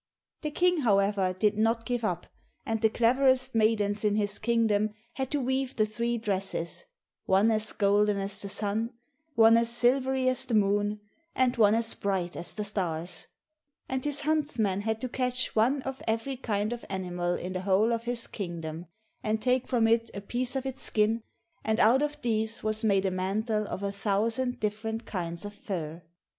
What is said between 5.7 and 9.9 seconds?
the three dresses, one as golden as the sun, one as